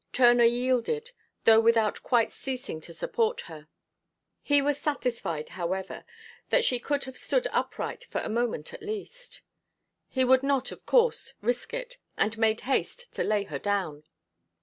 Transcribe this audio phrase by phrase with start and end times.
[0.13, 1.11] Turner yielded,
[1.43, 3.67] though without quite ceasing to support her.
[4.41, 6.05] He was satisfied, however,
[6.49, 9.41] that she could have stood upright for a moment at least.
[10.09, 14.03] He would not, of course, risk it, and made haste to lay her down.